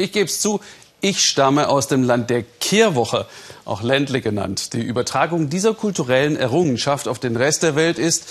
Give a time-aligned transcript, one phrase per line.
[0.00, 0.60] Ich gebe es zu,
[1.02, 3.26] ich stamme aus dem Land der Kehrwoche,
[3.66, 4.72] auch Ländle genannt.
[4.72, 8.24] Die Übertragung dieser kulturellen Errungenschaft auf den Rest der Welt ist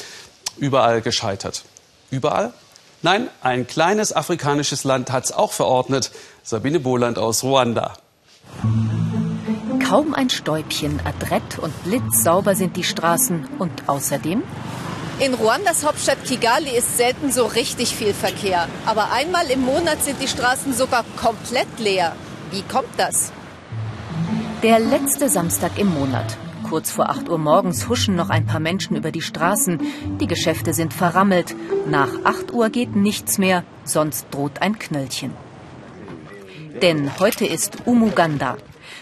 [0.58, 1.64] überall gescheitert.
[2.10, 2.54] Überall?
[3.04, 6.12] Nein, ein kleines afrikanisches Land hat es auch verordnet.
[6.42, 7.94] Sabine Bohland aus Ruanda.
[9.88, 14.42] Kaum ein Stäubchen, adrett und blitzsauber sind die Straßen und außerdem
[15.20, 18.68] in Ruandas Hauptstadt Kigali ist selten so richtig viel Verkehr.
[18.86, 22.16] Aber einmal im Monat sind die Straßen sogar komplett leer.
[22.52, 23.32] Wie kommt das?
[24.64, 26.38] Der letzte Samstag im Monat.
[26.70, 29.80] Kurz vor 8 Uhr morgens huschen noch ein paar Menschen über die Straßen.
[30.20, 31.56] Die Geschäfte sind verrammelt.
[31.88, 35.34] Nach 8 Uhr geht nichts mehr, sonst droht ein Knöllchen.
[36.82, 38.58] Denn heute ist Umuganda,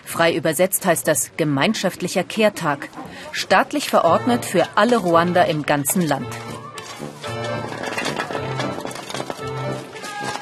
[0.07, 2.87] Frei übersetzt heißt das gemeinschaftlicher Kehrtag,
[3.31, 6.27] staatlich verordnet für alle Ruander im ganzen Land.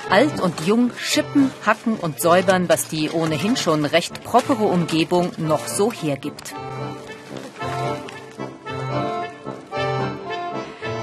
[0.10, 5.68] Alt und jung schippen, hacken und säubern, was die ohnehin schon recht propere Umgebung noch
[5.68, 6.54] so hergibt.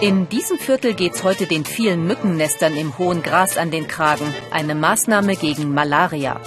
[0.01, 4.35] In diesem Viertel geht's heute den vielen Mückennestern im hohen Gras an den Kragen.
[4.51, 6.41] Eine Maßnahme gegen Malaria.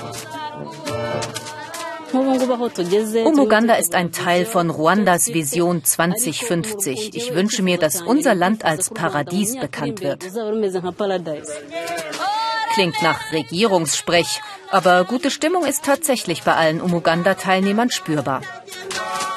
[2.15, 7.15] Umuganda ist ein Teil von Ruandas Vision 2050.
[7.15, 10.23] Ich wünsche mir, dass unser Land als Paradies bekannt wird.
[12.73, 18.41] Klingt nach Regierungssprech, aber gute Stimmung ist tatsächlich bei allen Umuganda-Teilnehmern spürbar.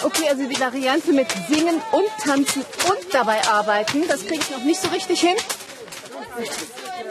[0.05, 4.65] Okay, also die Variante mit Singen und Tanzen und dabei arbeiten, das kriege ich noch
[4.65, 5.37] nicht so richtig hin.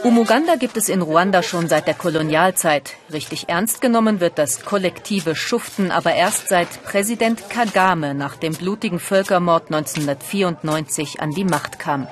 [0.04, 2.94] Umuganda gibt es in Ruanda schon seit der Kolonialzeit.
[3.12, 9.00] Richtig ernst genommen wird das kollektive Schuften aber erst seit Präsident Kagame nach dem blutigen
[9.00, 12.08] Völkermord 1994 an die Macht kam.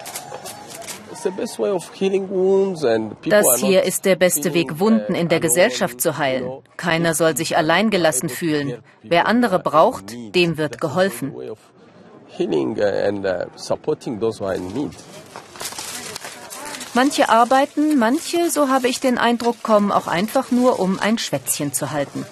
[3.29, 6.61] Das hier ist der beste Weg, Wunden in der Gesellschaft zu heilen.
[6.77, 8.83] Keiner soll sich allein gelassen fühlen.
[9.01, 11.33] Wer andere braucht, dem wird geholfen.
[16.95, 21.73] Manche arbeiten, manche, so habe ich den Eindruck, kommen auch einfach nur, um ein Schwätzchen
[21.73, 22.25] zu halten.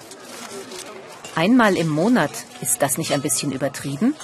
[1.34, 2.30] Einmal im Monat,
[2.62, 4.14] ist das nicht ein bisschen übertrieben?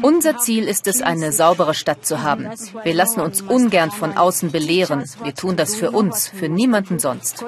[0.00, 2.48] Unser Ziel ist es, eine saubere Stadt zu haben.
[2.82, 5.04] Wir lassen uns ungern von außen belehren.
[5.22, 7.44] Wir tun das für uns, für niemanden sonst.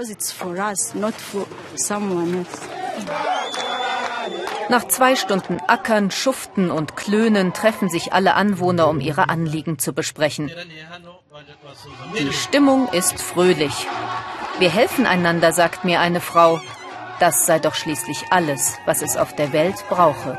[4.70, 9.92] Nach zwei Stunden Ackern, Schuften und Klönen treffen sich alle Anwohner, um ihre Anliegen zu
[9.92, 10.50] besprechen.
[12.16, 13.86] Die Stimmung ist fröhlich.
[14.60, 16.60] Wir helfen einander, sagt mir eine Frau.
[17.18, 20.38] Das sei doch schließlich alles, was es auf der Welt brauche.